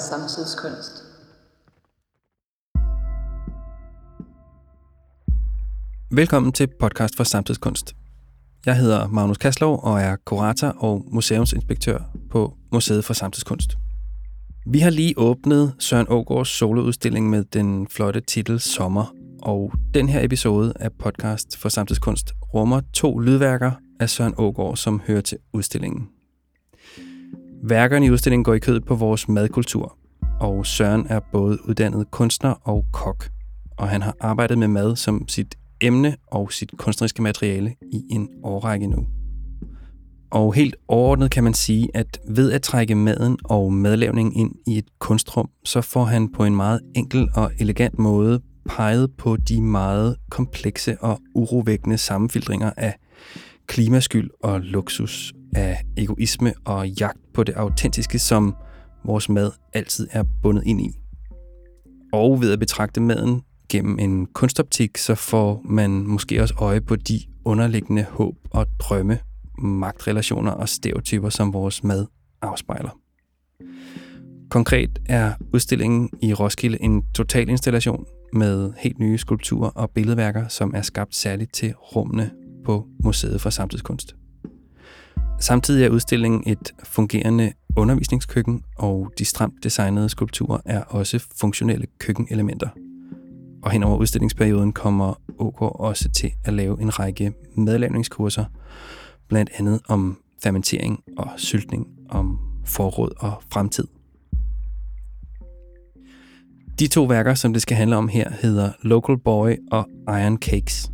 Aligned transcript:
og 0.00 0.04
samtidskunst. 0.04 1.04
Velkommen 6.10 6.52
til 6.52 6.68
podcast 6.80 7.16
for 7.16 7.24
samtidskunst. 7.24 7.94
Jeg 8.66 8.76
hedder 8.76 9.08
Magnus 9.08 9.38
Kaslov 9.38 9.80
og 9.82 10.00
er 10.00 10.16
kurator 10.24 10.68
og 10.68 11.04
museumsinspektør 11.10 11.98
på 12.30 12.54
Museet 12.72 13.04
for 13.04 13.14
Samtidskunst. 13.14 13.76
Vi 14.66 14.78
har 14.78 14.90
lige 14.90 15.14
åbnet 15.16 15.74
Søren 15.78 16.06
Ågaards 16.08 16.48
soloudstilling 16.48 17.30
med 17.30 17.44
den 17.44 17.88
flotte 17.88 18.20
titel 18.20 18.60
Sommer, 18.60 19.14
og 19.42 19.72
den 19.94 20.08
her 20.08 20.24
episode 20.24 20.72
af 20.80 20.92
podcast 20.92 21.56
for 21.56 21.68
samtidskunst 21.68 22.32
rummer 22.54 22.80
to 22.92 23.18
lydværker 23.18 23.72
af 24.00 24.10
Søren 24.10 24.34
Ågaard, 24.38 24.76
som 24.76 25.00
hører 25.06 25.20
til 25.20 25.38
udstillingen. 25.52 26.08
Værkerne 27.62 28.06
i 28.06 28.10
udstillingen 28.10 28.44
går 28.44 28.54
i 28.54 28.58
kødet 28.58 28.84
på 28.84 28.94
vores 28.94 29.28
madkultur, 29.28 29.96
og 30.40 30.66
Søren 30.66 31.06
er 31.08 31.20
både 31.32 31.68
uddannet 31.68 32.10
kunstner 32.10 32.50
og 32.50 32.84
kok, 32.92 33.30
og 33.78 33.88
han 33.88 34.02
har 34.02 34.16
arbejdet 34.20 34.58
med 34.58 34.68
mad 34.68 34.96
som 34.96 35.28
sit 35.28 35.54
emne 35.80 36.16
og 36.26 36.52
sit 36.52 36.70
kunstneriske 36.78 37.22
materiale 37.22 37.74
i 37.92 38.02
en 38.10 38.28
årrække 38.44 38.86
nu. 38.86 39.06
Og 40.30 40.54
helt 40.54 40.76
overordnet 40.88 41.30
kan 41.30 41.44
man 41.44 41.54
sige, 41.54 41.88
at 41.94 42.18
ved 42.28 42.52
at 42.52 42.62
trække 42.62 42.94
maden 42.94 43.38
og 43.44 43.72
madlavningen 43.72 44.36
ind 44.36 44.54
i 44.66 44.78
et 44.78 44.84
kunstrum, 44.98 45.50
så 45.64 45.80
får 45.80 46.04
han 46.04 46.32
på 46.32 46.44
en 46.44 46.56
meget 46.56 46.80
enkel 46.94 47.28
og 47.34 47.50
elegant 47.58 47.98
måde 47.98 48.40
peget 48.68 49.10
på 49.18 49.36
de 49.36 49.62
meget 49.62 50.16
komplekse 50.30 51.00
og 51.00 51.20
urovækkende 51.34 51.98
sammenfiltringer 51.98 52.70
af 52.76 52.96
klimaskyld 53.66 54.30
og 54.42 54.60
luksus, 54.60 55.32
af 55.54 55.84
egoisme 55.96 56.52
og 56.64 56.88
jagt 56.88 57.18
på 57.34 57.44
det 57.44 57.54
autentiske, 57.54 58.18
som 58.18 58.56
vores 59.04 59.28
mad 59.28 59.50
altid 59.72 60.08
er 60.10 60.24
bundet 60.42 60.62
ind 60.66 60.80
i. 60.80 60.90
Og 62.12 62.40
ved 62.40 62.52
at 62.52 62.58
betragte 62.58 63.00
maden 63.00 63.42
gennem 63.68 63.98
en 63.98 64.26
kunstoptik, 64.26 64.98
så 64.98 65.14
får 65.14 65.62
man 65.64 65.90
måske 65.90 66.42
også 66.42 66.54
øje 66.58 66.80
på 66.80 66.96
de 66.96 67.20
underliggende 67.44 68.06
håb 68.10 68.34
og 68.50 68.66
drømme, 68.78 69.18
magtrelationer 69.58 70.50
og 70.50 70.68
stereotyper, 70.68 71.28
som 71.28 71.52
vores 71.52 71.84
mad 71.84 72.06
afspejler. 72.42 72.98
Konkret 74.50 74.98
er 75.06 75.32
udstillingen 75.52 76.10
i 76.22 76.34
Roskilde 76.34 76.82
en 76.82 77.02
total 77.14 77.48
installation 77.48 78.06
med 78.32 78.72
helt 78.78 78.98
nye 78.98 79.18
skulpturer 79.18 79.68
og 79.70 79.90
billedværker, 79.90 80.48
som 80.48 80.72
er 80.74 80.82
skabt 80.82 81.14
særligt 81.14 81.54
til 81.54 81.74
rummene 81.74 82.30
på 82.64 82.86
Museet 83.04 83.40
for 83.40 83.50
Samtidskunst. 83.50 84.16
Samtidig 85.40 85.84
er 85.84 85.90
udstillingen 85.90 86.42
et 86.46 86.74
fungerende 86.84 87.52
undervisningskøkken, 87.76 88.62
og 88.76 89.12
de 89.18 89.24
stramt 89.24 89.54
designede 89.64 90.08
skulpturer 90.08 90.58
er 90.64 90.82
også 90.82 91.26
funktionelle 91.40 91.86
køkkenelementer. 91.98 92.68
Og 93.62 93.70
hen 93.70 93.82
over 93.82 93.96
udstillingsperioden 93.96 94.72
kommer 94.72 95.14
OK 95.38 95.62
også 95.62 96.08
til 96.08 96.32
at 96.44 96.52
lave 96.52 96.82
en 96.82 96.98
række 96.98 97.32
madlavningskurser, 97.54 98.44
blandt 99.28 99.50
andet 99.58 99.80
om 99.88 100.18
fermentering 100.42 101.02
og 101.18 101.28
syltning, 101.36 101.86
om 102.08 102.38
forråd 102.64 103.10
og 103.18 103.42
fremtid. 103.52 103.84
De 106.78 106.86
to 106.86 107.04
værker, 107.04 107.34
som 107.34 107.52
det 107.52 107.62
skal 107.62 107.76
handle 107.76 107.96
om 107.96 108.08
her, 108.08 108.30
hedder 108.42 108.72
Local 108.82 109.18
Boy 109.18 109.56
og 109.70 109.88
Iron 110.08 110.38
Cakes. 110.38 110.90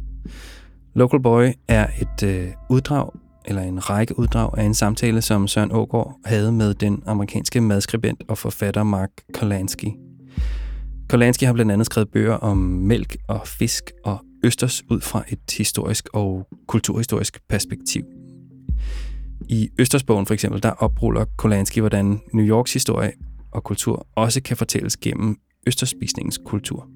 Local 0.95 1.23
Boy 1.23 1.47
er 1.69 1.87
et 2.01 2.23
øh, 2.23 2.49
uddrag, 2.71 3.11
eller 3.47 3.63
en 3.63 3.91
række 3.91 4.19
uddrag 4.19 4.59
af 4.59 4.65
en 4.65 4.75
samtale, 4.75 5.23
som 5.23 5.49
Søren 5.49 5.73
Ågaard 5.73 6.19
havde 6.25 6.53
med 6.53 6.75
den 6.75 7.03
amerikanske 7.07 7.61
madskribent 7.61 8.23
og 8.29 8.39
forfatter 8.39 8.83
Mark 8.83 9.11
Kolansky. 9.35 9.89
Kolansky 11.09 11.45
har 11.45 11.53
blandt 11.53 11.73
andet 11.73 11.87
skrevet 11.87 12.09
bøger 12.09 12.35
om 12.35 12.57
mælk 12.57 13.17
og 13.29 13.47
fisk 13.47 13.93
og 14.05 14.19
østers 14.45 14.83
ud 14.91 15.01
fra 15.01 15.25
et 15.29 15.51
historisk 15.59 16.09
og 16.13 16.47
kulturhistorisk 16.69 17.41
perspektiv. 17.49 18.03
I 19.49 19.69
Østersbogen 19.79 20.27
for 20.27 20.35
eksempel, 20.35 20.63
der 20.63 20.71
opruller 20.71 21.25
Kolansky, 21.39 21.79
hvordan 21.79 22.21
New 22.33 22.47
Yorks 22.47 22.73
historie 22.73 23.13
og 23.53 23.65
kultur 23.65 24.07
også 24.17 24.43
kan 24.43 24.57
fortælles 24.57 24.97
gennem 24.97 25.37
østerspisningens 25.67 26.41
kultur. 26.45 26.89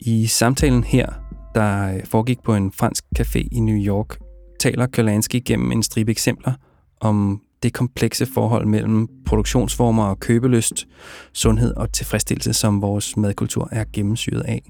I 0.00 0.26
samtalen 0.26 0.84
her, 0.84 1.06
der 1.54 2.00
foregik 2.04 2.38
på 2.44 2.54
en 2.54 2.72
fransk 2.72 3.04
café 3.18 3.48
i 3.52 3.60
New 3.60 3.76
York, 3.76 4.18
taler 4.58 4.86
Kalansky 4.86 5.42
gennem 5.44 5.72
en 5.72 5.82
stribe 5.82 6.10
eksempler 6.10 6.52
om 7.00 7.40
det 7.62 7.72
komplekse 7.72 8.26
forhold 8.26 8.66
mellem 8.66 9.08
produktionsformer 9.26 10.04
og 10.04 10.20
købelyst, 10.20 10.86
sundhed 11.32 11.74
og 11.74 11.92
tilfredsstillelse, 11.92 12.52
som 12.52 12.82
vores 12.82 13.16
madkultur 13.16 13.68
er 13.72 13.84
gennemsyret 13.92 14.40
af. 14.40 14.62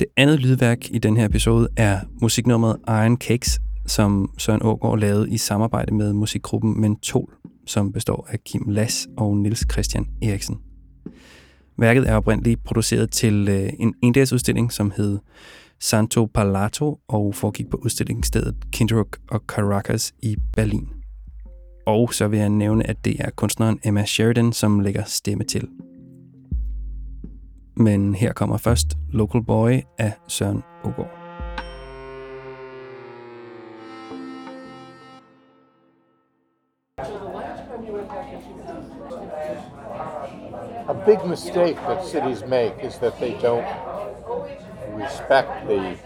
Det 0.00 0.08
andet 0.16 0.40
lydværk 0.40 0.90
i 0.90 0.98
den 0.98 1.16
her 1.16 1.24
episode 1.24 1.68
er 1.76 2.00
musiknummeret 2.22 2.76
Iron 2.88 3.16
Cakes, 3.16 3.60
som 3.86 4.30
Søren 4.38 4.62
Ågaard 4.62 4.98
lavede 4.98 5.30
i 5.30 5.36
samarbejde 5.38 5.94
med 5.94 6.12
musikgruppen 6.12 6.80
Mentol, 6.80 7.34
som 7.66 7.92
består 7.92 8.28
af 8.30 8.44
Kim 8.44 8.64
Lass 8.68 9.08
og 9.16 9.36
Nils 9.36 9.66
Christian 9.72 10.06
Eriksen. 10.22 10.58
Værket 11.78 12.08
er 12.08 12.16
oprindeligt 12.16 12.64
produceret 12.64 13.10
til 13.10 13.48
øh, 13.48 13.72
en 13.78 13.94
endagsudstilling, 14.02 14.72
som 14.72 14.92
hed 14.96 15.18
Santo 15.82 16.26
Palato 16.26 17.00
og 17.08 17.34
foregik 17.34 17.70
på 17.70 17.76
udstillingsstedet 17.76 18.56
Kindruk 18.72 19.18
og 19.30 19.40
Caracas 19.46 20.12
i 20.22 20.36
Berlin. 20.56 20.88
Og 21.86 22.14
så 22.14 22.28
vil 22.28 22.38
jeg 22.38 22.48
nævne, 22.48 22.86
at 22.86 23.04
det 23.04 23.16
er 23.20 23.30
kunstneren 23.30 23.78
Emma 23.84 24.04
Sheridan, 24.04 24.52
som 24.52 24.80
lægger 24.80 25.04
stemme 25.04 25.44
til. 25.44 25.68
Men 27.76 28.14
her 28.14 28.32
kommer 28.32 28.56
først 28.56 28.86
Local 29.08 29.44
Boy 29.44 29.80
af 29.98 30.12
Søren 30.28 30.62
Ogård. 30.84 31.10
A 40.88 40.94
big 41.06 41.28
mistake 41.28 41.74
that 41.74 42.04
cities 42.04 42.44
make 42.48 42.74
is 42.84 42.94
that 42.94 43.12
they 43.20 43.32
don't 43.32 43.89
respect 45.00 45.66
the 45.66 45.96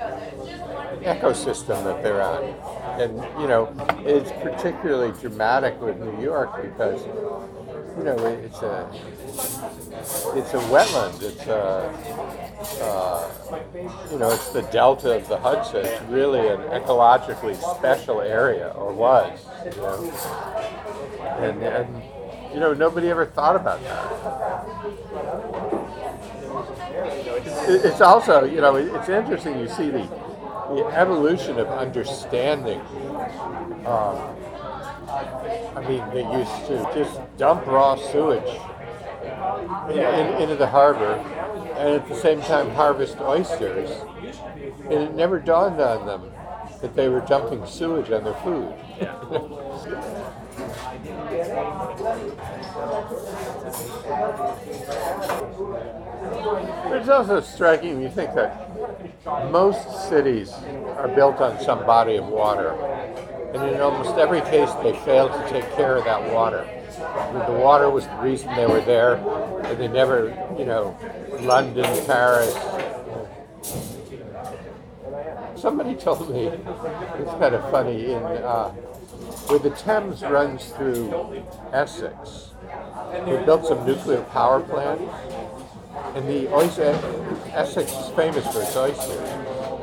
ecosystem 1.03 1.83
that 1.85 2.03
they're 2.03 2.23
on. 2.23 2.43
And, 3.01 3.17
you 3.41 3.49
know, 3.49 3.75
it's 4.05 4.31
particularly 4.43 5.13
dramatic 5.21 5.81
with 5.81 5.99
New 5.99 6.23
York 6.23 6.63
because, 6.63 7.05
you 7.99 8.05
know, 8.05 8.17
it's 8.27 8.63
a 8.63 8.91
it's 10.37 10.55
a 10.55 10.59
wetland. 10.71 11.23
It's 11.23 11.47
a 11.47 11.91
uh, 12.83 13.31
you 14.11 14.19
know, 14.19 14.31
it's 14.31 14.51
the 14.51 14.63
delta 14.63 15.17
of 15.17 15.29
the 15.29 15.39
Hudson. 15.39 15.85
It's 15.85 16.03
really 16.03 16.49
an 16.49 16.61
ecologically 16.71 17.57
special 17.77 18.21
area, 18.21 18.69
or 18.71 18.93
was, 18.93 19.45
you 19.65 19.81
know. 19.81 20.11
And, 21.39 21.63
and 21.63 22.03
you 22.53 22.61
know, 22.61 22.73
nobody 22.73 23.11
ever 23.11 23.27
thought 23.27 23.57
about 23.57 23.83
that 23.83 25.64
it's 27.69 28.01
also, 28.01 28.45
you 28.45 28.61
know, 28.61 28.77
it's 28.77 29.09
interesting. 29.09 29.59
You 29.59 29.69
see 29.69 29.91
the 29.91 30.09
the 30.69 30.87
evolution 30.87 31.59
of 31.59 31.69
understanding. 31.69 32.81
Um, 33.87 34.37
I 35.77 35.85
mean, 35.87 36.03
they 36.13 36.25
used 36.39 36.67
to 36.67 36.91
just 36.95 37.21
dump 37.37 37.67
raw 37.67 37.97
sewage 37.97 38.59
in, 39.91 39.99
in, 39.99 40.43
into 40.43 40.57
the 40.57 40.67
harbor, 40.67 41.15
and 41.77 42.01
at 42.01 42.09
the 42.09 42.17
same 42.17 42.41
time 42.43 42.71
harvest 42.71 43.19
oysters, 43.21 43.91
and 44.85 44.93
it 44.93 45.15
never 45.15 45.39
dawned 45.39 45.81
on 45.81 46.07
them 46.07 46.31
that 46.81 46.97
they 46.97 47.09
were 47.09 47.21
dumping 47.21 47.65
sewage 47.67 48.11
on 48.11 48.25
their 48.25 48.35
food. 48.35 48.75
It's 56.87 57.09
also 57.09 57.41
striking 57.41 58.01
you 58.01 58.09
think 58.09 58.35
that 58.35 58.71
most 59.51 60.09
cities 60.09 60.53
are 60.97 61.09
built 61.09 61.41
on 61.41 61.61
some 61.61 61.85
body 61.87 62.17
of 62.17 62.27
water, 62.27 62.71
and 63.55 63.75
in 63.75 63.81
almost 63.81 64.17
every 64.17 64.41
case 64.43 64.71
they 64.83 64.93
fail 65.05 65.29
to 65.29 65.49
take 65.49 65.69
care 65.73 65.97
of 65.97 66.05
that 66.05 66.33
water. 66.33 66.69
The 67.47 67.53
water 67.53 67.91
was 67.91 68.07
the 68.07 68.17
reason 68.17 68.55
they 68.55 68.67
were 68.67 68.81
there, 68.81 69.15
and 69.65 69.79
they 69.79 69.89
never, 69.89 70.29
you 70.59 70.65
know, 70.65 70.97
London, 71.41 71.85
Paris. 72.07 72.55
Somebody 75.57 75.95
told 75.99 76.31
me 76.31 76.47
it's 76.47 77.31
kind 77.33 77.55
of 77.55 77.71
funny 77.71 78.13
in 78.13 78.23
uh, 78.23 78.71
where 79.49 79.59
the 79.59 79.71
Thames 79.71 80.23
runs 80.23 80.67
through 80.73 81.43
Essex. 81.73 82.51
They 83.25 83.43
built 83.45 83.67
some 83.67 83.87
nuclear 83.87 84.23
power 84.25 84.61
plants 84.61 85.03
and 86.15 86.29
the 86.29 86.55
oyster, 86.55 86.93
Essex 87.53 87.93
is 87.93 88.09
famous 88.11 88.47
for 88.53 88.63
its 88.63 88.77
oysters. 88.77 89.29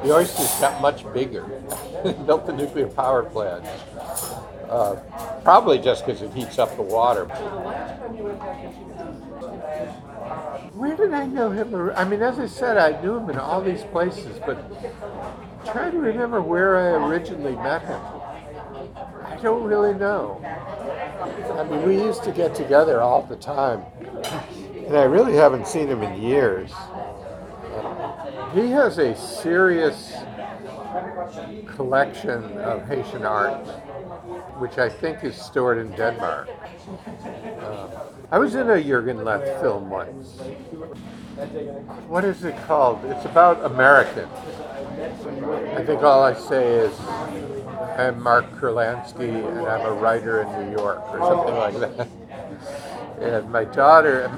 The 0.03 0.15
oysters 0.15 0.49
got 0.59 0.81
much 0.81 1.11
bigger. 1.13 1.43
Built 2.25 2.45
the 2.45 2.53
nuclear 2.53 2.87
power 2.87 3.23
plant. 3.23 3.65
Uh, 4.69 4.95
probably 5.43 5.77
just 5.77 6.05
because 6.05 6.21
it 6.21 6.31
heats 6.33 6.57
up 6.57 6.75
the 6.77 6.81
water. 6.81 7.25
Where 10.73 10.95
did 10.95 11.13
I 11.13 11.25
know 11.25 11.51
him? 11.51 11.91
I 11.95 12.05
mean, 12.05 12.21
as 12.21 12.39
I 12.39 12.47
said, 12.47 12.77
I 12.77 12.99
knew 13.01 13.17
him 13.17 13.29
in 13.29 13.37
all 13.37 13.61
these 13.61 13.83
places, 13.83 14.39
but 14.45 14.57
trying 15.65 15.91
to 15.91 15.99
remember 15.99 16.41
where 16.41 16.77
I 16.77 17.07
originally 17.07 17.55
met 17.57 17.81
him. 17.81 17.99
I 19.25 19.37
don't 19.41 19.63
really 19.63 19.93
know. 19.93 20.41
I 21.57 21.63
mean, 21.65 21.87
we 21.87 21.95
used 22.01 22.23
to 22.23 22.31
get 22.31 22.55
together 22.55 23.01
all 23.01 23.23
the 23.23 23.35
time, 23.35 23.83
and 24.91 24.99
I 24.99 25.03
really 25.03 25.35
haven't 25.35 25.67
seen 25.67 25.87
him 25.87 26.03
in 26.03 26.21
years. 26.21 26.69
He 28.53 28.69
has 28.71 28.97
a 28.97 29.15
serious 29.15 30.11
collection 31.65 32.43
of 32.57 32.85
Haitian 32.89 33.23
art, 33.23 33.65
which 34.59 34.79
I 34.79 34.89
think 34.89 35.23
is 35.23 35.37
stored 35.37 35.77
in 35.77 35.91
Denmark. 35.91 36.49
Uh, 37.61 37.87
I 38.31 38.37
was 38.37 38.55
in 38.55 38.69
a 38.69 38.73
Jørgen 38.73 39.23
Leth 39.23 39.61
film 39.61 39.89
once. 39.89 40.31
What 42.09 42.25
is 42.25 42.43
it 42.43 42.57
called? 42.67 42.99
It's 43.05 43.23
about 43.23 43.63
Americans. 43.63 44.27
I 45.73 45.85
think 45.85 46.03
all 46.03 46.21
I 46.21 46.33
say 46.33 46.67
is 46.67 46.99
I'm 47.97 48.21
Mark 48.21 48.43
Kurlansky 48.57 49.29
and 49.29 49.65
I'm 49.65 49.85
a 49.85 49.93
writer 49.93 50.41
in 50.41 50.65
New 50.65 50.77
York 50.77 51.01
or 51.11 51.19
something 51.19 51.55
like 51.55 51.79
that. 51.79 52.90
And 53.21 53.51
my 53.51 53.65
daughter, 53.65 54.31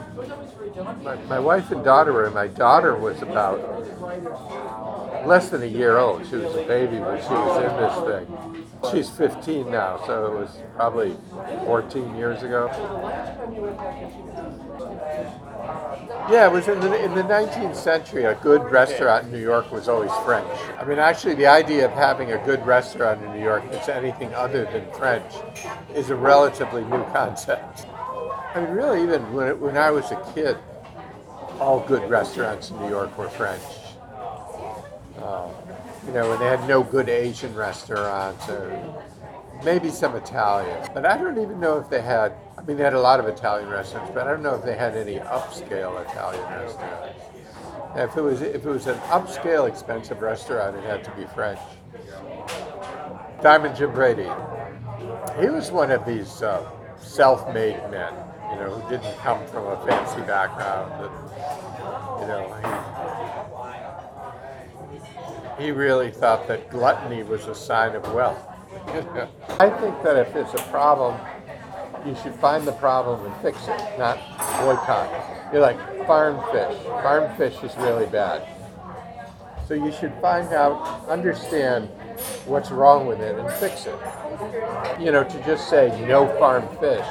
my, 1.04 1.16
my 1.16 1.40
wife 1.40 1.72
and 1.72 1.84
daughter 1.84 2.12
were, 2.12 2.26
and 2.26 2.34
my 2.34 2.48
daughter 2.48 2.96
was 2.96 3.22
about 3.22 3.60
less 5.26 5.50
than 5.50 5.64
a 5.64 5.68
year 5.68 5.98
old. 5.98 6.28
She 6.28 6.36
was 6.36 6.54
a 6.56 6.64
baby 6.64 7.00
when 7.00 7.22
she 7.22 7.30
was 7.30 7.64
in 7.64 7.78
this 7.78 8.28
thing. 8.28 8.66
She's 8.92 9.10
15 9.10 9.72
now, 9.72 10.06
so 10.06 10.26
it 10.26 10.40
was 10.40 10.58
probably 10.76 11.16
14 11.66 12.16
years 12.16 12.44
ago. 12.44 12.70
Yeah, 16.30 16.48
it 16.48 16.52
was 16.52 16.68
in 16.68 16.80
the, 16.80 17.04
in 17.04 17.16
the 17.16 17.24
19th 17.24 17.76
century. 17.76 18.26
A 18.26 18.36
good 18.36 18.64
restaurant 18.64 19.26
in 19.26 19.32
New 19.32 19.42
York 19.42 19.72
was 19.72 19.88
always 19.88 20.12
French. 20.26 20.48
I 20.78 20.84
mean, 20.84 21.00
actually, 21.00 21.36
the 21.36 21.48
idea 21.48 21.86
of 21.86 21.92
having 21.92 22.32
a 22.32 22.38
good 22.46 22.66
restaurant 22.66 23.24
in 23.24 23.34
New 23.34 23.44
York 23.44 23.64
that's 23.72 23.90
anything 23.90 24.34
other 24.34 24.66
than 24.66 24.90
French 24.92 25.34
is 25.96 26.10
a 26.10 26.16
relatively 26.16 26.84
new 26.84 27.04
concept. 27.12 27.86
I 28.56 28.62
mean, 28.62 28.70
really, 28.70 29.02
even 29.04 29.34
when, 29.34 29.48
it, 29.48 29.60
when 29.60 29.78
I 29.78 29.90
was 29.90 30.12
a 30.12 30.32
kid, 30.34 30.58
all 31.60 31.80
good 31.80 32.08
restaurants 32.10 32.70
in 32.70 32.80
New 32.80 32.90
York 32.90 33.18
were 33.18 33.30
French. 33.30 33.64
Uh, 35.18 35.50
you 36.06 36.14
know, 36.14 36.32
and 36.32 36.42
they 36.42 36.46
had 36.46 36.68
no 36.68 36.84
good 36.84 37.10
Asian 37.10 37.56
restaurants 37.56 38.48
or 38.50 39.04
maybe 39.64 39.90
some 39.90 40.16
Italian. 40.16 40.88
But 40.94 41.06
I 41.06 41.18
don't 41.18 41.38
even 41.40 41.60
know 41.60 41.80
if 41.80 41.90
they 41.90 42.02
had, 42.02 42.34
I 42.58 42.62
mean, 42.62 42.78
they 42.78 42.84
had 42.84 42.94
a 42.94 43.00
lot 43.00 43.20
of 43.20 43.28
Italian 43.28 43.70
restaurants, 43.70 44.12
but 44.14 44.28
I 44.28 44.32
don't 44.32 44.44
know 44.44 44.56
if 44.56 44.64
they 44.64 44.76
had 44.76 44.96
any 44.96 45.16
upscale 45.16 46.02
Italian 46.08 46.44
restaurants. 46.44 47.20
If 47.96 48.18
it 48.18 48.22
was, 48.22 48.42
if 48.42 48.66
it 48.66 48.70
was 48.70 48.88
an 48.88 48.98
upscale, 49.10 49.68
expensive 49.68 50.22
restaurant, 50.22 50.76
it 50.76 50.84
had 50.84 51.04
to 51.06 51.12
be 51.12 51.26
French. 51.34 51.60
Diamond 53.42 53.76
Jim 53.76 53.92
Brady, 53.94 54.30
he 55.40 55.48
was 55.48 55.72
one 55.72 55.92
of 55.92 56.06
these 56.06 56.42
uh, 56.42 56.70
self-made 56.98 57.78
men, 57.92 58.14
you 58.54 58.60
know, 58.60 58.70
who 58.70 58.90
didn't 58.90 59.18
come 59.18 59.46
from 59.48 59.66
a 59.68 59.86
fancy 59.86 60.22
background. 60.22 60.92
And, 61.04 61.12
you 62.22 62.28
know, 62.28 62.44
he, 65.58 65.66
he 65.66 65.72
really 65.72 66.12
thought 66.12 66.48
that 66.48 66.70
gluttony 66.70 67.24
was 67.24 67.48
a 67.48 67.56
sign 67.56 67.96
of 67.96 68.14
wealth. 68.14 68.48
I 69.60 69.70
think 69.70 70.04
that 70.04 70.18
if 70.18 70.36
it's 70.36 70.54
a 70.54 70.64
problem, 70.70 71.20
you 72.06 72.16
should 72.22 72.36
find 72.36 72.68
the 72.68 72.74
problem 72.74 73.26
and 73.26 73.42
fix 73.42 73.58
it, 73.68 73.98
not 73.98 74.18
boycott. 74.62 75.10
You're 75.52 75.62
like 75.62 75.80
farm 76.06 76.40
fish. 76.52 76.84
Farm 76.86 77.36
fish 77.38 77.56
is 77.64 77.76
really 77.78 78.06
bad. 78.08 78.48
So 79.68 79.74
you 79.74 79.92
should 79.94 80.14
find 80.22 80.52
out, 80.54 81.08
understand 81.08 81.90
what's 82.46 82.70
wrong 82.72 83.08
with 83.08 83.22
it 83.22 83.38
and 83.38 83.50
fix 83.54 83.86
it. 83.86 83.96
You 85.00 85.12
know, 85.12 85.24
to 85.24 85.46
just 85.46 85.70
say 85.70 85.90
no 86.08 86.28
farm 86.38 86.68
fish, 86.80 87.06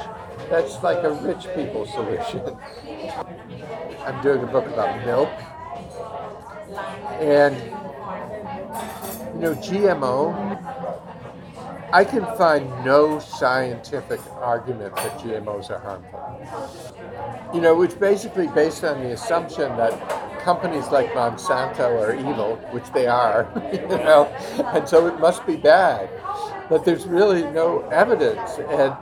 that's 0.53 0.83
like 0.83 1.03
a 1.03 1.09
rich 1.09 1.47
people 1.55 1.83
solution. 1.87 2.55
I'm 4.05 4.21
doing 4.21 4.43
a 4.43 4.45
book 4.45 4.67
about 4.67 5.03
milk. 5.03 5.29
And, 7.19 7.55
you 9.33 9.41
know, 9.41 9.55
GMO, 9.55 10.31
I 11.91 12.03
can 12.03 12.23
find 12.37 12.69
no 12.85 13.17
scientific 13.17 14.19
argument 14.33 14.95
that 14.97 15.17
GMOs 15.17 15.71
are 15.71 15.79
harmful. 15.79 17.51
You 17.51 17.59
know, 17.59 17.73
which 17.73 17.99
basically 17.99 18.47
based 18.47 18.83
on 18.83 19.01
the 19.01 19.13
assumption 19.13 19.75
that 19.77 20.39
companies 20.41 20.87
like 20.89 21.13
Monsanto 21.13 21.99
are 21.99 22.13
evil, 22.13 22.57
which 22.69 22.91
they 22.93 23.07
are, 23.07 23.51
you 23.73 23.87
know, 23.87 24.25
and 24.75 24.87
so 24.87 25.07
it 25.07 25.19
must 25.19 25.47
be 25.47 25.55
bad. 25.55 26.11
But 26.69 26.85
there's 26.85 27.07
really 27.07 27.41
no 27.41 27.79
evidence. 27.89 28.59
And, 28.69 28.93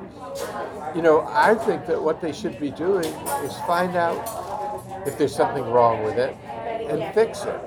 you 0.96 1.02
know, 1.02 1.22
I 1.30 1.56
think 1.56 1.86
that 1.88 2.02
what 2.02 2.22
they 2.22 2.34
should 2.34 2.60
be 2.60 2.72
doing 2.72 3.06
is 3.06 3.56
find 3.68 3.96
out 3.96 5.08
if 5.08 5.18
there's 5.18 5.36
something 5.36 5.64
wrong 5.64 6.04
with 6.04 6.18
it 6.18 6.36
and 6.90 7.14
fix 7.14 7.44
it. 7.44 7.60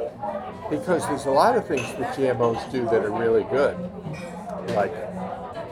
Because 0.71 1.07
there's 1.07 1.27
a 1.27 1.31
lot 1.31 1.57
of 1.57 1.67
things 1.67 1.83
that 1.99 2.17
GMOs 2.17 2.71
do 2.73 2.85
that 2.87 3.05
are 3.05 3.11
really 3.11 3.45
good, 3.45 3.77
like 4.75 4.93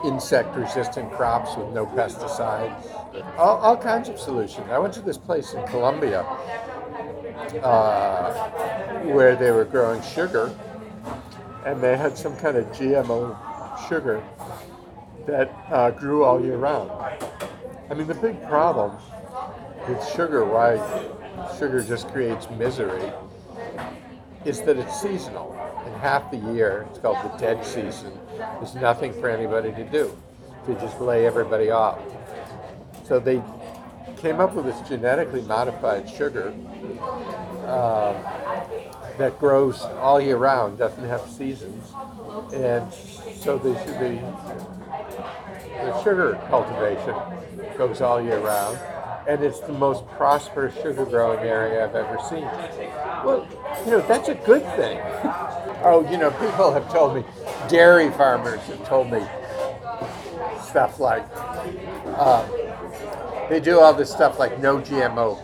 insect 0.04 0.54
resistant 0.54 1.10
crops 1.12 1.56
with 1.56 1.68
no 1.68 1.86
pesticides, 1.86 2.92
all, 3.38 3.56
all 3.58 3.76
kinds 3.76 4.08
of 4.08 4.18
solutions. 4.18 4.66
I 4.70 4.78
went 4.78 4.92
to 4.94 5.00
this 5.00 5.16
place 5.16 5.54
in 5.54 5.66
Colombia 5.68 6.20
uh, 7.62 8.32
where 9.04 9.34
they 9.34 9.50
were 9.50 9.64
growing 9.64 10.02
sugar, 10.02 10.54
and 11.64 11.80
they 11.80 11.96
had 11.96 12.18
some 12.18 12.36
kind 12.36 12.56
of 12.56 12.66
GMO 12.66 13.36
sugar 13.88 14.22
that 15.26 15.52
uh, 15.70 15.90
grew 15.90 16.24
all 16.24 16.42
year 16.42 16.56
round. 16.56 16.90
I 17.90 17.94
mean, 17.94 18.06
the 18.06 18.14
big 18.14 18.42
problem 18.48 18.96
with 19.88 20.08
sugar, 20.10 20.44
why 20.44 20.78
sugar 21.58 21.82
just 21.82 22.08
creates 22.08 22.48
misery, 22.50 23.12
is 24.44 24.60
that 24.62 24.76
it's 24.76 25.00
seasonal. 25.00 25.52
And 25.84 25.94
half 25.96 26.30
the 26.30 26.38
year, 26.52 26.86
it's 26.90 26.98
called 26.98 27.18
the 27.24 27.36
dead 27.38 27.64
season, 27.64 28.12
there's 28.36 28.74
nothing 28.74 29.12
for 29.12 29.28
anybody 29.28 29.72
to 29.72 29.84
do. 29.84 30.16
They 30.66 30.74
just 30.74 31.00
lay 31.00 31.26
everybody 31.26 31.70
off. 31.70 31.98
So 33.06 33.18
they 33.18 33.42
came 34.16 34.40
up 34.40 34.54
with 34.54 34.64
this 34.64 34.88
genetically 34.88 35.42
modified 35.42 36.08
sugar 36.08 36.54
um, 37.66 38.16
that 39.18 39.36
grows 39.38 39.82
all 40.00 40.20
year 40.20 40.36
round, 40.36 40.78
doesn't 40.78 41.04
have 41.04 41.20
seasons, 41.28 41.92
and 42.54 42.92
so 43.40 43.58
the, 43.58 43.72
the, 43.98 44.81
the 45.84 46.02
sugar 46.02 46.40
cultivation 46.48 47.14
goes 47.76 48.00
all 48.00 48.20
year 48.20 48.38
round, 48.38 48.78
and 49.28 49.42
it's 49.42 49.60
the 49.60 49.72
most 49.72 50.06
prosperous 50.08 50.74
sugar 50.74 51.04
growing 51.04 51.40
area 51.40 51.84
I've 51.84 51.94
ever 51.94 52.18
seen. 52.28 52.44
Well, 53.24 53.46
you 53.84 53.92
know, 53.92 54.00
that's 54.06 54.28
a 54.28 54.34
good 54.34 54.62
thing. 54.76 54.98
oh, 55.84 56.06
you 56.10 56.18
know, 56.18 56.30
people 56.30 56.72
have 56.72 56.90
told 56.90 57.16
me, 57.16 57.24
dairy 57.68 58.10
farmers 58.10 58.60
have 58.60 58.86
told 58.86 59.10
me 59.10 59.22
stuff 60.62 60.98
like, 61.00 61.24
um, 62.18 62.46
they 63.48 63.60
do 63.60 63.78
all 63.80 63.92
this 63.92 64.10
stuff 64.10 64.38
like 64.38 64.58
no 64.60 64.78
GMO. 64.78 65.38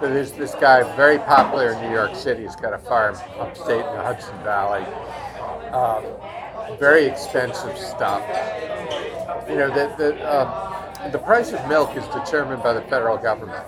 So 0.00 0.12
there's 0.12 0.32
this 0.32 0.54
guy, 0.56 0.82
very 0.96 1.18
popular 1.18 1.72
in 1.72 1.80
New 1.80 1.94
York 1.94 2.16
City. 2.16 2.42
He's 2.42 2.56
got 2.56 2.74
a 2.74 2.78
farm 2.78 3.16
upstate 3.38 3.84
in 3.86 3.92
the 3.94 4.02
Hudson 4.02 4.36
Valley. 4.42 4.84
Um, 5.72 6.04
very 6.78 7.04
expensive 7.06 7.78
stuff. 7.78 8.22
You 9.48 9.56
know, 9.56 9.68
the, 9.68 9.94
the, 9.98 10.10
um, 10.24 11.12
the 11.12 11.18
price 11.18 11.52
of 11.52 11.68
milk 11.68 11.96
is 11.96 12.04
determined 12.08 12.62
by 12.62 12.72
the 12.72 12.82
federal 12.82 13.18
government. 13.18 13.64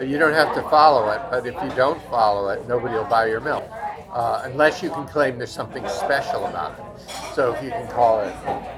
You 0.00 0.18
don't 0.18 0.32
have 0.32 0.54
to 0.54 0.62
follow 0.62 1.10
it, 1.10 1.20
but 1.30 1.46
if 1.46 1.54
you 1.62 1.76
don't 1.76 2.02
follow 2.04 2.48
it, 2.48 2.66
nobody 2.66 2.94
will 2.94 3.04
buy 3.04 3.26
your 3.26 3.40
milk. 3.40 3.68
Uh, 4.12 4.42
unless 4.44 4.82
you 4.82 4.90
can 4.90 5.06
claim 5.06 5.38
there's 5.38 5.50
something 5.50 5.86
special 5.88 6.46
about 6.46 6.78
it. 6.78 7.02
So 7.34 7.54
if 7.54 7.62
you 7.62 7.70
can 7.70 7.88
call 7.88 8.20
it 8.20 8.34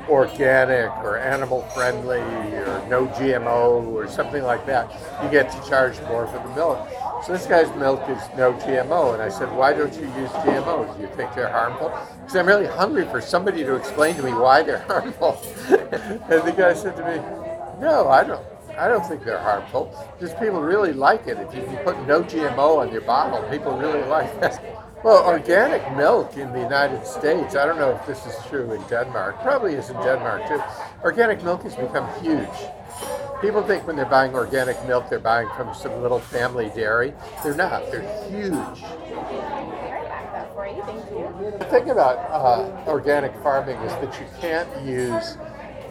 organic 0.09 0.91
or 0.99 1.19
animal 1.19 1.63
friendly 1.75 2.21
or 2.21 2.87
no 2.89 3.07
GMO 3.07 3.87
or 3.89 4.07
something 4.07 4.43
like 4.43 4.67
that, 4.67 4.93
you 5.23 5.31
get 5.31 5.51
to 5.51 5.69
charge 5.69 6.01
more 6.03 6.27
for 6.27 6.39
the 6.39 6.55
milk. 6.55 6.89
So 7.27 7.33
this 7.33 7.47
guy's 7.47 7.75
milk 7.77 8.03
is 8.11 8.21
no 8.37 8.53
GMO. 8.53 9.15
And 9.15 9.23
I 9.23 9.31
said, 9.31 9.51
why 9.57 9.73
don't 9.73 9.95
you 9.95 10.03
use 10.03 10.29
GMOs? 10.45 10.95
Do 10.95 11.03
you 11.03 11.09
think 11.17 11.35
they're 11.35 11.49
harmful? 11.49 11.89
Because 12.21 12.37
I'm 12.37 12.47
really 12.47 12.67
hungry 12.67 13.07
for 13.07 13.23
somebody 13.23 13.65
to 13.65 13.77
explain 13.77 14.15
to 14.17 14.23
me 14.23 14.33
why 14.33 14.63
they're 14.63 14.79
harmful. 14.89 15.41
and 15.71 16.43
the 16.47 16.55
guy 16.55 16.75
said 16.75 16.97
to 16.97 17.03
me, 17.03 17.17
no, 17.81 18.09
I 18.09 18.25
don't. 18.25 18.45
I 18.77 18.89
don't 18.89 19.07
think 19.07 19.25
they're 19.25 19.39
harmful. 19.41 19.95
Just 20.21 20.39
people 20.39 20.61
really 20.61 20.93
like 20.93 21.27
it. 21.27 21.39
If 21.39 21.55
you 21.55 21.79
put 21.83 21.97
no 22.07 22.23
GMO 22.23 22.79
on 22.79 22.93
your 22.93 23.03
bottle, 23.03 23.43
people 23.49 23.79
really 23.79 24.07
like 24.09 24.39
that. 24.41 24.63
Well, 25.03 25.25
organic 25.25 25.97
milk 25.97 26.37
in 26.37 26.53
the 26.53 26.61
United 26.61 27.07
States, 27.07 27.57
I 27.57 27.65
don't 27.65 27.79
know 27.79 27.91
if 27.91 28.07
this 28.07 28.27
is 28.27 28.35
true 28.49 28.71
in 28.73 28.83
Denmark, 28.85 29.41
probably 29.43 29.75
is 29.75 29.89
in 29.89 29.97
Denmark 29.97 30.49
too. 30.49 30.63
Organic 31.03 31.43
milk 31.43 31.63
has 31.63 31.75
become 31.75 32.09
huge. 32.23 32.49
People 33.41 33.63
think 33.63 33.87
when 33.87 33.97
they're 33.97 34.07
buying 34.07 34.35
organic 34.35 34.83
milk, 34.87 35.09
they're 35.11 35.19
buying 35.19 35.49
from 35.57 35.75
some 35.75 36.01
little 36.01 36.19
family 36.19 36.71
dairy. 36.75 37.13
They're 37.43 37.55
not, 37.55 37.91
they're 37.91 38.03
huge. 38.29 38.83
The 41.59 41.67
thing 41.71 41.91
about 41.91 42.19
uh, 42.31 42.91
organic 42.91 43.35
farming 43.43 43.77
is 43.79 43.93
that 43.93 44.19
you 44.21 44.27
can't 44.41 44.87
use 44.87 45.37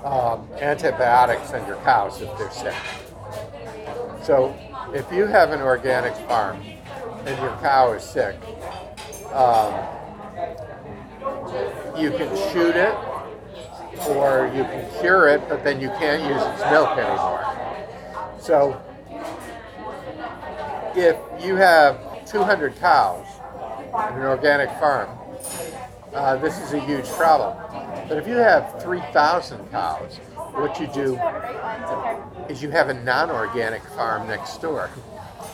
um, 0.04 0.48
antibiotics 0.60 1.52
on 1.52 1.68
your 1.68 1.78
cows 1.78 2.22
if 2.22 2.38
they're 2.38 2.52
sick. 2.52 2.76
So 4.24 4.56
if 4.94 5.12
you 5.12 5.26
have 5.26 5.52
an 5.52 5.62
organic 5.62 6.16
farm 6.28 6.62
and 7.26 7.42
your 7.42 7.56
cow 7.62 7.94
is 7.94 8.04
sick, 8.04 8.36
um, 9.32 9.74
you 11.98 12.10
can 12.12 12.30
shoot 12.52 12.76
it 12.76 12.96
or 14.08 14.52
you 14.56 14.64
can 14.64 15.00
cure 15.00 15.28
it, 15.28 15.48
but 15.48 15.64
then 15.64 15.80
you 15.80 15.90
can't 15.90 16.22
use 16.24 16.42
its 16.42 16.72
milk 16.72 16.98
anymore. 16.98 17.44
So 18.40 18.82
if 20.96 21.18
you 21.44 21.56
have 21.56 22.26
200 22.26 22.76
cows 22.78 23.26
in 24.12 24.20
an 24.20 24.26
organic 24.26 24.70
farm, 24.80 25.10
uh, 26.14 26.38
this 26.38 26.60
is 26.60 26.74
a 26.74 26.80
huge 26.80 27.08
problem. 27.10 27.58
But 28.08 28.18
if 28.18 28.28
you 28.28 28.36
have 28.36 28.82
3,000 28.82 29.72
cows, 29.72 30.18
what 30.54 30.80
you 30.80 30.88
do 30.88 31.16
is 32.50 32.62
you 32.62 32.70
have 32.70 32.90
a 32.90 32.94
non 32.94 33.32
organic 33.32 33.84
farm 33.90 34.28
next 34.28 34.62
door. 34.62 34.90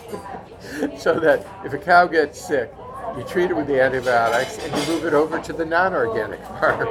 so 0.98 1.20
that 1.20 1.46
if 1.64 1.74
a 1.74 1.78
cow 1.78 2.08
gets 2.08 2.40
sick, 2.40 2.74
you 3.18 3.24
treat 3.24 3.50
it 3.50 3.56
with 3.56 3.68
the 3.68 3.82
antibiotics 3.82 4.58
and 4.60 4.76
you 4.76 4.94
move 4.94 5.06
it 5.06 5.14
over 5.14 5.40
to 5.40 5.54
the 5.54 5.66
non 5.66 5.94
organic 5.94 6.44
farm. 6.60 6.88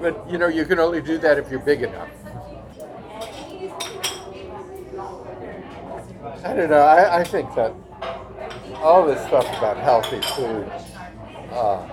But 0.00 0.28
you 0.30 0.38
know, 0.38 0.48
you 0.48 0.64
can 0.64 0.78
only 0.78 1.02
do 1.02 1.18
that 1.18 1.38
if 1.38 1.50
you're 1.50 1.60
big 1.60 1.82
enough. 1.82 2.08
I 6.44 6.54
don't 6.54 6.70
know. 6.70 6.80
I, 6.80 7.20
I 7.20 7.24
think 7.24 7.54
that 7.54 7.74
all 8.76 9.06
this 9.06 9.20
stuff 9.26 9.46
about 9.58 9.76
healthy 9.76 10.20
food. 10.34 10.70
Uh, 11.52 11.86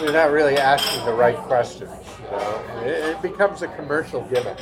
you're 0.00 0.12
not 0.12 0.30
really 0.32 0.56
asking 0.56 1.04
the 1.04 1.12
right 1.12 1.36
questions. 1.36 1.90
You 2.18 2.30
know? 2.30 2.82
it, 2.84 3.16
it 3.16 3.22
becomes 3.22 3.62
a 3.62 3.68
commercial 3.68 4.22
gimmick. 4.22 4.58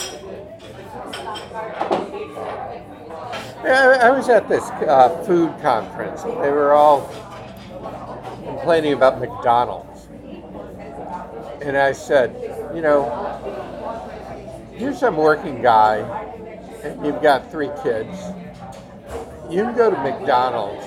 Yeah, 3.64 3.98
I 4.02 4.10
was 4.10 4.28
at 4.28 4.48
this 4.48 4.64
uh, 4.64 5.22
food 5.26 5.54
conference. 5.62 6.22
They 6.22 6.50
were 6.50 6.72
all 6.72 7.10
complaining 8.68 8.92
about 8.92 9.18
McDonald's. 9.18 10.08
And 11.62 11.75
I 11.75 11.90
said, 11.92 12.37
you 12.75 12.82
know, 12.82 13.08
you're 14.76 14.94
some 14.94 15.16
working 15.16 15.62
guy 15.62 16.00
and 16.82 17.06
you've 17.06 17.22
got 17.22 17.50
three 17.50 17.70
kids. 17.82 18.20
You 19.48 19.62
can 19.62 19.75
go 19.75 19.88
to 19.90 19.96
McDonald's 19.96 20.84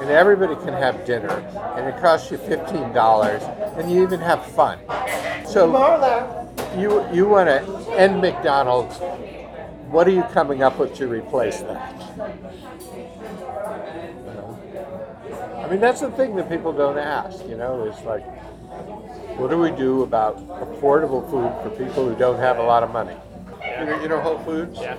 and 0.00 0.08
everybody 0.08 0.54
can 0.64 0.72
have 0.72 1.04
dinner 1.04 1.28
and 1.76 1.86
it 1.86 2.00
costs 2.00 2.30
you 2.30 2.38
$15 2.38 3.78
and 3.78 3.92
you 3.92 4.02
even 4.02 4.20
have 4.20 4.42
fun. 4.52 4.78
So 5.46 5.66
you, 6.78 7.06
you 7.12 7.28
want 7.28 7.50
to 7.50 7.92
end 7.98 8.22
McDonald's 8.22 8.96
what 9.90 10.08
are 10.08 10.12
you 10.12 10.22
coming 10.32 10.62
up 10.62 10.78
with 10.78 10.94
to 10.94 11.06
replace 11.06 11.58
that? 11.58 12.00
I 15.70 15.74
mean, 15.74 15.82
that's 15.82 16.00
the 16.00 16.10
thing 16.10 16.34
that 16.34 16.48
people 16.48 16.72
don't 16.72 16.98
ask, 16.98 17.46
you 17.46 17.56
know, 17.56 17.84
is 17.84 17.96
like, 18.00 18.26
what 19.38 19.50
do 19.50 19.56
we 19.56 19.70
do 19.70 20.02
about 20.02 20.36
affordable 20.48 21.22
food 21.30 21.54
for 21.62 21.70
people 21.70 22.08
who 22.08 22.16
don't 22.16 22.40
have 22.40 22.58
a 22.58 22.62
lot 22.64 22.82
of 22.82 22.90
money? 22.90 23.14
You 23.78 23.86
know, 23.86 24.02
you 24.02 24.08
know 24.08 24.20
Whole 24.20 24.40
Foods? 24.40 24.80
Yeah. 24.80 24.96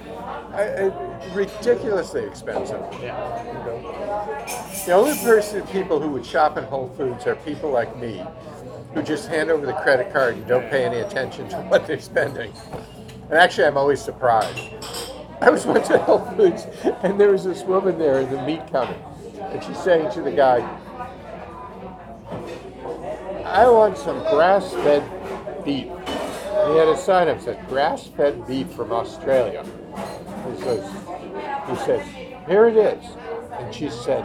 I, 0.54 0.86
I, 0.86 1.34
ridiculously 1.34 2.24
expensive. 2.24 2.80
Yeah. 3.02 3.48
You 3.48 3.54
know? 3.66 4.86
The 4.86 4.94
only 4.94 5.18
person, 5.18 5.68
people 5.68 6.00
who 6.00 6.08
would 6.12 6.26
shop 6.26 6.58
in 6.58 6.64
Whole 6.64 6.88
Foods 6.96 7.28
are 7.28 7.36
people 7.36 7.70
like 7.70 7.98
me, 7.98 8.24
who 8.94 9.04
just 9.04 9.28
hand 9.28 9.50
over 9.50 9.66
the 9.66 9.74
credit 9.74 10.14
card 10.14 10.36
and 10.36 10.48
don't 10.48 10.70
pay 10.70 10.86
any 10.86 11.00
attention 11.00 11.50
to 11.50 11.58
what 11.64 11.86
they're 11.86 12.00
spending. 12.00 12.54
And 13.24 13.34
actually, 13.34 13.66
I'm 13.66 13.76
always 13.76 14.02
surprised. 14.02 14.58
I 15.42 15.50
was 15.50 15.66
once 15.66 15.90
at 15.90 16.00
Whole 16.00 16.26
Foods, 16.38 16.66
and 17.04 17.20
there 17.20 17.34
was 17.34 17.44
this 17.44 17.64
woman 17.64 18.00
there 18.00 18.22
in 18.22 18.30
the 18.32 18.42
meat 18.44 18.66
counter, 18.72 18.96
and 19.52 19.64
she's 19.64 19.78
saying 19.84 20.12
to 20.14 20.22
the 20.22 20.32
guy, 20.32 20.60
I 23.46 23.70
want 23.70 23.98
some 23.98 24.20
grass 24.20 24.72
fed 24.72 25.04
beef. 25.66 25.88
And 25.88 26.72
he 26.72 26.78
had 26.78 26.88
a 26.88 26.98
sign 26.98 27.28
up 27.28 27.38
that 27.38 27.44
said, 27.44 27.68
grass 27.68 28.08
fed 28.08 28.48
beef 28.48 28.72
from 28.72 28.94
Australia. 28.94 29.66
He 30.48 30.62
says, 30.62 30.90
he 31.70 31.76
says, 31.86 32.08
here 32.48 32.68
it 32.68 32.78
is. 32.78 33.04
And 33.60 33.76
she 33.76 33.90
said, 33.90 34.24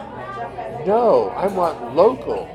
no, 0.87 1.33
I 1.37 1.49
want 1.49 1.97
local. 1.97 2.47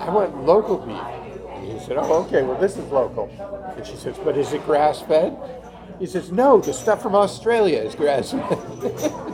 I 0.00 0.08
want 0.08 0.44
local 0.44 0.78
beef. 0.78 0.96
And 0.96 1.78
he 1.78 1.84
said, 1.84 1.98
oh, 1.98 2.24
okay, 2.24 2.42
well, 2.42 2.58
this 2.58 2.78
is 2.78 2.90
local. 2.90 3.28
And 3.76 3.86
she 3.86 3.96
says, 3.96 4.16
but 4.24 4.38
is 4.38 4.54
it 4.54 4.64
grass 4.64 5.02
fed? 5.02 5.36
He 5.98 6.06
says, 6.06 6.32
no, 6.32 6.60
the 6.60 6.72
stuff 6.72 7.02
from 7.02 7.14
Australia 7.14 7.78
is 7.78 7.94
grass 7.94 8.30
fed. 8.32 9.32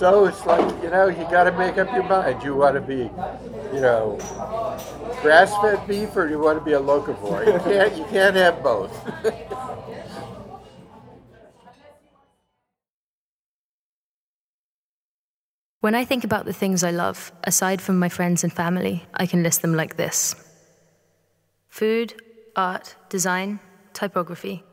so 0.00 0.24
it's 0.24 0.46
like, 0.46 0.82
you 0.82 0.88
know, 0.88 1.08
you 1.08 1.24
got 1.30 1.44
to 1.44 1.52
make 1.52 1.76
up 1.76 1.92
your 1.92 2.04
mind. 2.04 2.42
You 2.42 2.56
want 2.56 2.74
to 2.74 2.80
be, 2.80 3.10
you 3.74 3.80
know, 3.82 4.16
grass 5.20 5.54
fed 5.60 5.86
beef 5.86 6.16
or 6.16 6.26
you 6.26 6.38
want 6.38 6.58
to 6.58 6.64
be 6.64 6.72
a 6.72 6.80
locavore? 6.80 7.44
You 7.44 7.60
can't, 7.60 7.94
you 7.98 8.04
can't 8.04 8.34
have 8.34 8.62
both. 8.62 8.90
When 15.80 15.94
I 15.94 16.06
think 16.06 16.24
about 16.24 16.46
the 16.46 16.54
things 16.54 16.82
I 16.82 16.92
love, 16.92 17.30
aside 17.44 17.82
from 17.82 17.98
my 17.98 18.08
friends 18.08 18.42
and 18.42 18.50
family, 18.50 19.04
I 19.12 19.26
can 19.26 19.42
list 19.42 19.60
them 19.60 19.74
like 19.74 19.98
this 19.98 20.34
food, 21.68 22.14
art, 22.56 22.96
design, 23.10 23.60
typography, 23.92 24.64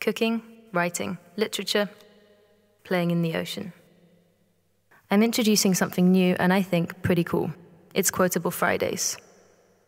cooking, 0.00 0.42
writing, 0.72 1.18
literature, 1.36 1.88
playing 2.82 3.12
in 3.12 3.22
the 3.22 3.36
ocean. 3.36 3.72
I'm 5.10 5.22
introducing 5.22 5.72
something 5.72 6.12
new 6.12 6.36
and 6.38 6.52
I 6.52 6.60
think 6.60 7.00
pretty 7.00 7.24
cool. 7.24 7.50
It's 7.94 8.10
Quotable 8.10 8.50
Fridays. 8.50 9.16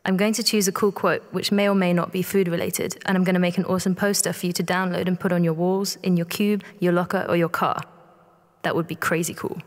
I'm 0.03 0.17
going 0.17 0.33
to 0.33 0.41
choose 0.41 0.67
a 0.67 0.71
cool 0.71 0.91
quote 0.91 1.21
which 1.31 1.51
may 1.51 1.69
or 1.69 1.75
may 1.75 1.93
not 1.93 2.11
be 2.11 2.23
food 2.23 2.47
related, 2.47 2.97
and 3.05 3.15
I'm 3.15 3.23
going 3.23 3.35
to 3.35 3.39
make 3.39 3.59
an 3.59 3.65
awesome 3.65 3.93
poster 3.93 4.33
for 4.33 4.47
you 4.47 4.53
to 4.53 4.63
download 4.63 5.07
and 5.07 5.19
put 5.19 5.31
on 5.31 5.43
your 5.43 5.53
walls, 5.53 5.97
in 5.97 6.17
your 6.17 6.25
cube, 6.25 6.63
your 6.79 6.91
locker, 6.91 7.23
or 7.29 7.37
your 7.37 7.49
car. 7.49 7.83
That 8.63 8.75
would 8.75 8.87
be 8.87 8.95
crazy 8.95 9.35
cool. 9.35 9.61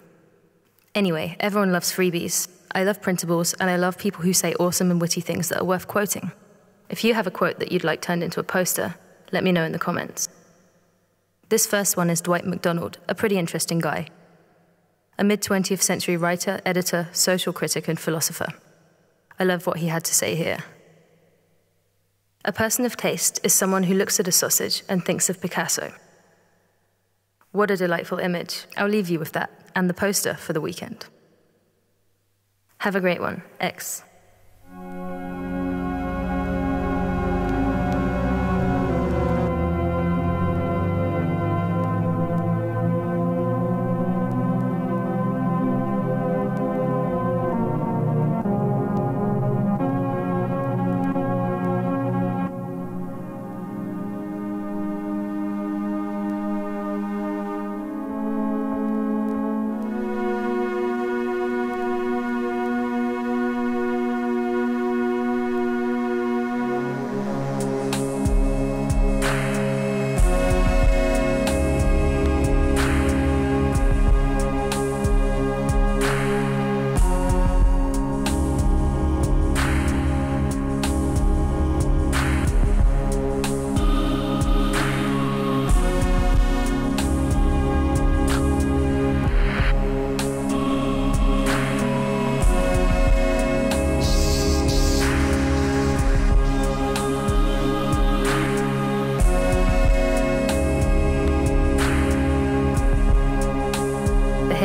Anyway, 0.92 1.37
everyone 1.38 1.70
loves 1.70 1.92
freebies. 1.92 2.49
I 2.73 2.82
love 2.82 3.00
printables, 3.00 3.54
and 3.61 3.70
I 3.70 3.76
love 3.76 3.96
people 3.96 4.25
who 4.25 4.32
say 4.32 4.54
awesome 4.54 4.90
and 4.90 5.00
witty 5.00 5.20
things 5.20 5.50
that 5.50 5.61
are 5.61 5.64
worth 5.64 5.87
quoting. 5.87 6.32
If 6.88 7.04
you 7.04 7.14
have 7.14 7.28
a 7.28 7.30
quote 7.30 7.61
that 7.61 7.70
you'd 7.70 7.84
like 7.84 8.02
turned 8.02 8.25
into 8.25 8.40
a 8.40 8.44
poster, 8.44 8.96
let 9.30 9.44
me 9.44 9.52
know 9.52 9.62
in 9.62 9.70
the 9.70 9.78
comments. 9.78 10.28
This 11.49 11.64
first 11.64 11.96
one 11.96 12.11
is 12.11 12.20
Dwight 12.20 12.44
MacDonald, 12.44 12.99
a 13.08 13.14
pretty 13.14 13.38
interesting 13.38 13.78
guy. 13.78 14.08
A 15.18 15.25
mid 15.25 15.42
20th 15.42 15.83
century 15.83 16.16
writer, 16.16 16.61
editor, 16.64 17.09
social 17.12 17.52
critic, 17.52 17.88
and 17.88 17.99
philosopher. 17.99 18.49
I 19.38 19.44
love 19.44 19.66
what 19.66 19.78
he 19.78 19.88
had 19.88 20.04
to 20.04 20.14
say 20.14 20.35
here. 20.35 20.59
A 22.44 22.52
person 22.52 22.85
of 22.85 22.97
taste 22.97 23.40
is 23.42 23.54
someone 23.54 23.85
who 23.85 23.94
looks 23.94 24.21
at 24.21 24.28
a 24.28 24.33
sausage 24.33 24.83
and 24.88 25.04
thinks 25.04 25.30
of 25.30 25.40
Picasso. 25.40 25.92
What 27.52 27.71
a 27.71 27.76
delightful 27.76 28.18
image. 28.18 28.66
I'll 28.76 28.88
leave 28.88 29.09
you 29.09 29.18
with 29.18 29.33
that 29.33 29.50
and 29.75 29.88
the 29.88 29.94
poster 29.94 30.35
for 30.35 30.52
the 30.52 30.61
weekend. 30.61 31.06
Have 32.78 32.97
a 32.97 33.00
great 33.00 33.21
one. 33.21 33.42
X. 33.61 34.02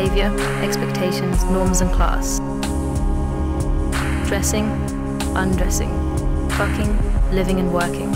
behavior, 0.10 0.64
expectations, 0.64 1.44
norms, 1.46 1.82
and 1.82 1.92
class. 1.92 2.40
Dressing, 4.28 4.66
undressing, 5.36 5.90
fucking, 6.52 7.32
living, 7.32 7.60
and 7.60 7.72
working. 7.74 8.14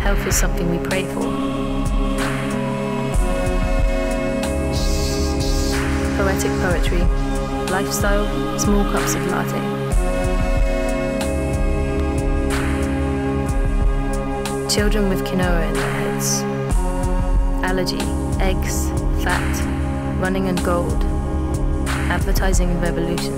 Health 0.00 0.26
is 0.26 0.36
something 0.36 0.70
we 0.70 0.78
pray 0.86 1.04
for. 1.14 1.22
Poetic 6.16 6.52
poetry, 6.60 7.00
lifestyle, 7.70 8.58
small 8.58 8.84
cups 8.92 9.14
of 9.14 9.26
latte. 9.28 9.83
Children 14.74 15.08
with 15.08 15.24
quinoa 15.24 15.68
in 15.68 15.74
their 15.74 15.92
heads. 15.92 16.42
Allergy, 17.62 18.00
eggs, 18.42 18.88
fat, 19.22 20.18
running 20.18 20.48
and 20.48 20.58
gold. 20.64 21.00
Advertising 22.10 22.80
revolution. 22.80 23.32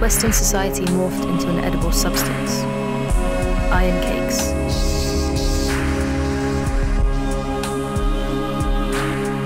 Western 0.00 0.32
society 0.32 0.86
morphed 0.86 1.28
into 1.30 1.50
an 1.50 1.58
edible 1.58 1.92
substance. 1.92 2.62
Iron 3.70 4.00
cakes. 4.02 4.48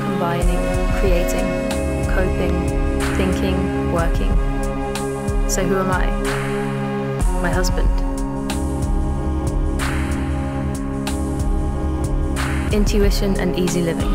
Combining, 0.05 0.63
creating, 1.01 1.49
coping, 2.15 2.69
thinking, 3.17 3.93
working. 3.93 4.52
So 5.53 5.63
who 5.63 5.77
am 5.77 5.91
I? 5.91 6.07
My 7.43 7.51
husband. 7.51 7.87
Intuition 12.73 13.39
and 13.39 13.55
easy 13.59 13.83
living. 13.83 14.09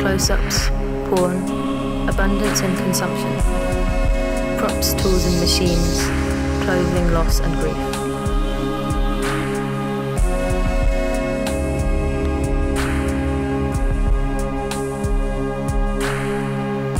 Close 0.00 0.30
ups, 0.30 0.68
porn, 1.10 2.08
abundance 2.08 2.60
and 2.60 2.76
consumption. 2.76 3.38
Props, 4.58 4.94
tools 4.94 5.26
and 5.26 5.38
machines, 5.38 6.02
clothing, 6.64 7.12
loss 7.12 7.38
and 7.38 7.54
grief. 7.60 8.05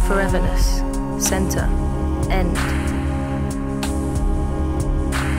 Foreverness, 0.07 0.81
center, 1.21 1.65
end. 2.31 2.57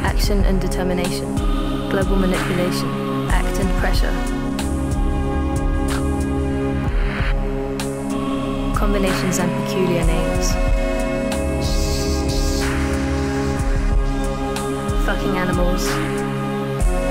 Action 0.03 0.43
and 0.43 0.59
determination, 0.59 1.33
global 1.89 2.17
manipulation, 2.17 2.89
act 3.29 3.57
and 3.61 3.69
pressure. 3.79 4.11
Combinations 8.77 9.39
and 9.39 9.49
peculiar 9.63 10.05
names. 10.05 10.51
Fucking 15.05 15.37
animals, 15.37 15.87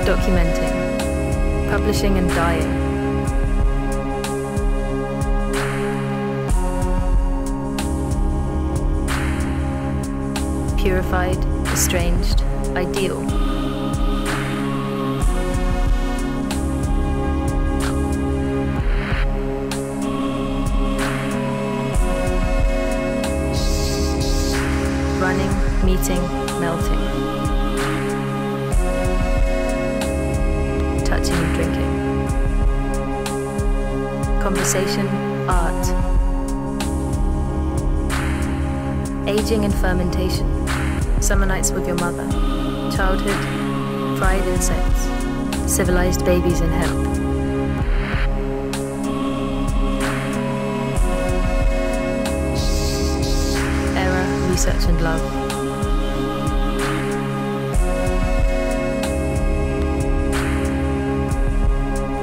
documenting, 0.05 1.71
publishing 1.71 2.19
and 2.19 2.29
dying. 2.29 2.76
Purified, 10.87 11.37
estranged, 11.73 12.43
ideal. 12.77 13.19
Running, 25.19 25.53
meeting, 25.83 26.23
melting. 26.61 27.03
Touching 31.03 31.35
and 31.35 31.53
drinking. 31.57 31.91
Conversation, 34.41 35.05
art. 35.49 35.85
Aging 39.27 39.65
and 39.65 39.73
fermentation 39.73 40.56
summer 41.21 41.45
nights 41.45 41.71
with 41.71 41.85
your 41.87 41.95
mother, 41.97 42.27
childhood, 42.95 44.17
fried 44.17 44.45
insects, 44.47 45.01
civilized 45.71 46.23
babies 46.25 46.61
in 46.61 46.69
hell. 46.69 46.97
Error, 53.97 54.49
research, 54.49 54.83
and 54.85 55.01
love. 55.01 55.21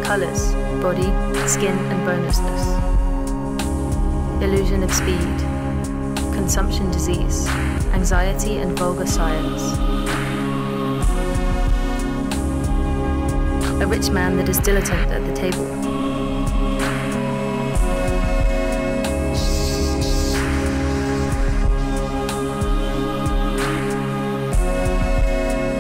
Colors, 0.05 0.55
body, 0.81 1.11
skin, 1.49 1.77
and 1.77 2.07
bonelessness. 2.07 2.63
Illusion 4.43 4.83
of 4.83 4.93
speed, 4.93 5.54
consumption 6.45 6.91
disease, 6.91 7.49
anxiety 7.95 8.59
and 8.59 8.79
vulgar 8.79 9.07
science. 9.07 9.63
A 13.81 13.87
rich 13.87 14.11
man 14.11 14.37
that 14.37 14.47
is 14.51 14.61
dilettante 14.61 15.09
at 15.09 15.25
the 15.25 15.33
table. 15.35 15.65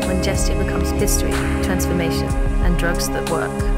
When 0.08 0.22
gesture 0.22 0.56
becomes 0.56 0.92
history, 0.92 1.32
transformation, 1.62 2.28
and 2.64 2.78
drugs 2.78 3.10
that 3.10 3.28
work. 3.28 3.73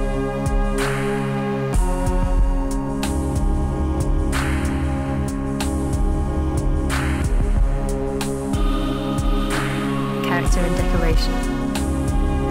And 10.61 10.77
decoration. 10.77 11.33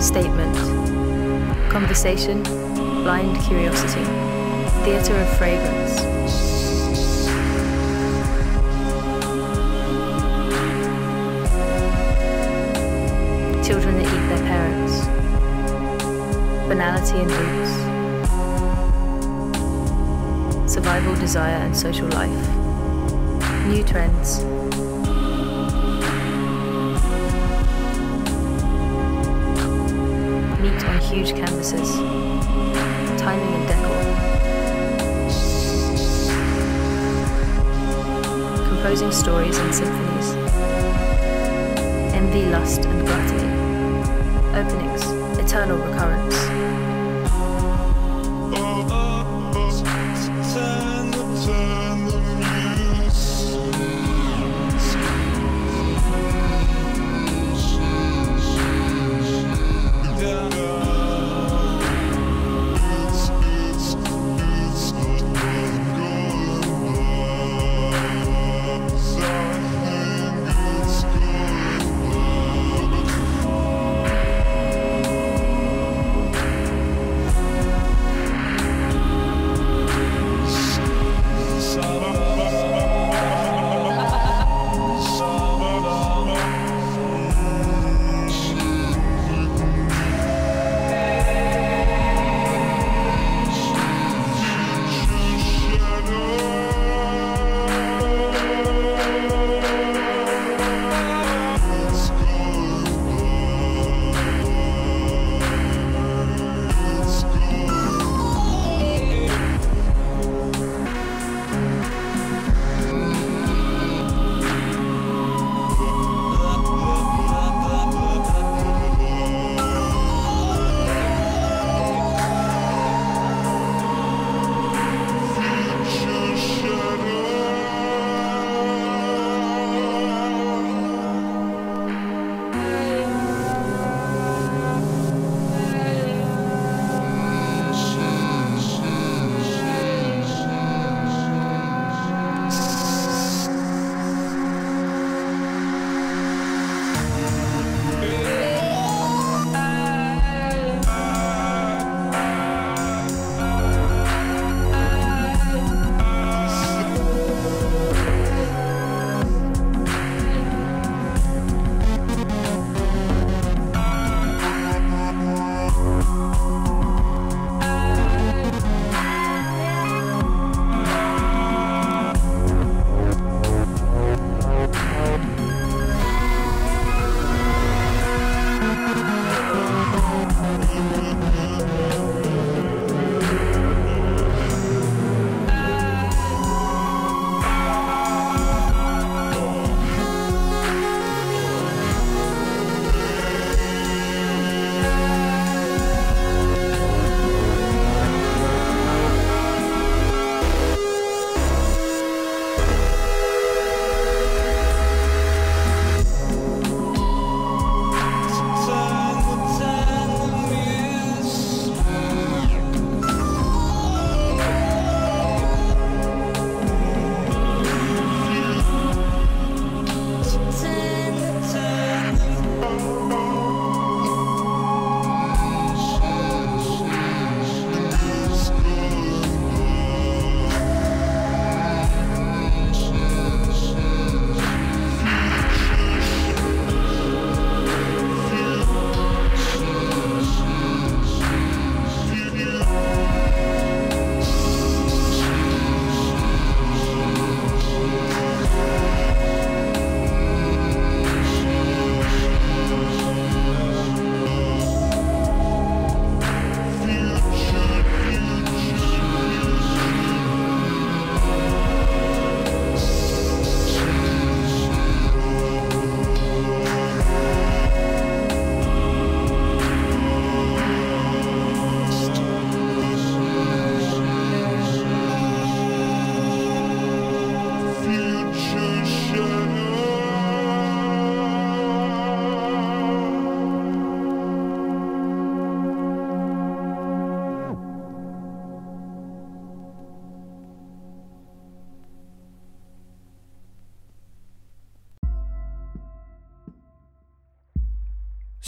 Statement. 0.02 0.56
Conversation. 1.72 2.44
Blind 3.04 3.40
curiosity. 3.44 4.04
Theatre 4.84 5.16
of 5.16 5.38
fragrance. 5.38 6.02
Children 13.66 13.98
that 13.98 14.08
eat 14.08 14.28
their 14.30 14.44
parents. 14.48 15.08
Banality 16.68 17.18
and 17.20 17.32
roots. 17.32 17.72
Survival, 20.72 21.16
desire, 21.16 21.58
and 21.58 21.76
social 21.76 22.08
life. 22.10 22.50
New 23.68 23.84
trends. 23.84 24.44
Meet 30.66 30.84
on 30.86 31.00
huge 31.00 31.36
canvases. 31.36 31.96
Timing 33.22 33.54
and 33.54 33.68
decor. 33.68 34.04
Composing 38.70 39.12
stories 39.12 39.58
and 39.58 39.76
symphonies. 39.76 40.30
Envy, 42.16 42.46
lust, 42.46 42.86
and 42.86 43.06
gluttony. 43.06 43.50
Openings, 44.60 45.04
eternal 45.38 45.78
recurrence. 45.78 46.55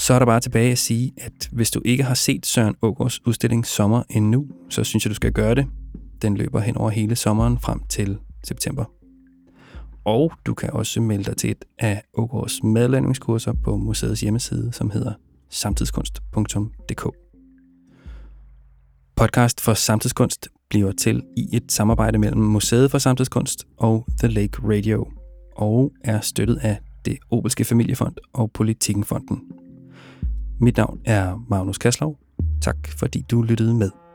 Så 0.07 0.13
er 0.13 0.19
der 0.19 0.25
bare 0.25 0.39
tilbage 0.39 0.71
at 0.71 0.77
sige, 0.77 1.11
at 1.17 1.49
hvis 1.51 1.71
du 1.71 1.81
ikke 1.85 2.03
har 2.03 2.13
set 2.13 2.45
Søren 2.45 2.75
Ågaards 2.81 3.27
udstilling 3.27 3.65
Sommer 3.65 4.03
endnu, 4.09 4.47
så 4.69 4.83
synes 4.83 5.05
jeg, 5.05 5.09
du 5.09 5.15
skal 5.15 5.31
gøre 5.31 5.55
det. 5.55 5.67
Den 6.21 6.37
løber 6.37 6.59
hen 6.59 6.77
over 6.77 6.89
hele 6.89 7.15
sommeren 7.15 7.59
frem 7.59 7.81
til 7.89 8.17
september. 8.43 8.85
Og 10.05 10.31
du 10.45 10.53
kan 10.53 10.69
også 10.73 11.01
melde 11.01 11.23
dig 11.23 11.37
til 11.37 11.51
et 11.51 11.65
af 11.79 12.03
Ågaards 12.13 12.63
medlemskurser 12.63 13.53
på 13.63 13.77
museets 13.77 14.21
hjemmeside, 14.21 14.73
som 14.73 14.89
hedder 14.89 15.13
samtidskunst.dk. 15.49 17.05
Podcast 19.15 19.61
for 19.61 19.73
samtidskunst 19.73 20.47
bliver 20.69 20.91
til 20.91 21.23
i 21.37 21.49
et 21.53 21.71
samarbejde 21.71 22.17
mellem 22.17 22.41
Museet 22.41 22.91
for 22.91 22.97
Samtidskunst 22.97 23.67
og 23.77 24.07
The 24.19 24.27
Lake 24.27 24.59
Radio, 24.63 25.11
og 25.55 25.91
er 26.03 26.21
støttet 26.21 26.59
af 26.61 26.77
det 27.05 27.17
Obelske 27.31 27.65
Familiefond 27.65 28.15
og 28.33 28.51
Politikenfonden. 28.51 29.66
Mit 30.59 30.77
navn 30.77 30.99
er 31.05 31.45
Magnus 31.49 31.77
Kaslov. 31.77 32.17
Tak 32.61 32.75
fordi 32.99 33.25
du 33.31 33.41
lyttede 33.41 33.73
med. 33.73 34.06